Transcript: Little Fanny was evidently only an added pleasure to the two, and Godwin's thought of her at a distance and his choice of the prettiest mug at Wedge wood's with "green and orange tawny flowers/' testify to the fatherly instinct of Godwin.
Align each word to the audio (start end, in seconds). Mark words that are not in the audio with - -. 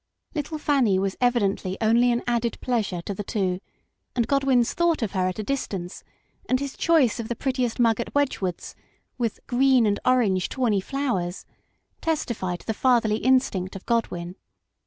Little 0.33 0.57
Fanny 0.57 0.97
was 0.97 1.15
evidently 1.21 1.77
only 1.79 2.11
an 2.11 2.23
added 2.25 2.57
pleasure 2.59 3.03
to 3.03 3.13
the 3.13 3.23
two, 3.23 3.59
and 4.15 4.25
Godwin's 4.27 4.73
thought 4.73 5.03
of 5.03 5.11
her 5.11 5.27
at 5.27 5.37
a 5.37 5.43
distance 5.43 6.03
and 6.49 6.59
his 6.59 6.75
choice 6.75 7.19
of 7.19 7.27
the 7.27 7.35
prettiest 7.35 7.79
mug 7.79 7.99
at 7.99 8.15
Wedge 8.15 8.41
wood's 8.41 8.73
with 9.19 9.39
"green 9.45 9.85
and 9.85 9.99
orange 10.03 10.49
tawny 10.49 10.81
flowers/' 10.81 11.45
testify 12.01 12.55
to 12.55 12.65
the 12.65 12.73
fatherly 12.73 13.17
instinct 13.17 13.75
of 13.75 13.85
Godwin. 13.85 14.37